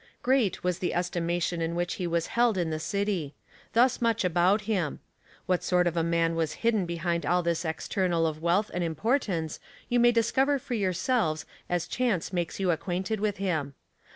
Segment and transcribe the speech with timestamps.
[0.23, 3.35] Great was the estimation in which he was held in the city.
[3.73, 4.99] Thus much about him.
[5.45, 9.59] What sort of a man was hidden behind all this external of wealth and importance
[9.89, 13.75] you may dis cover for yourselves as chance makes you ac quainted with him.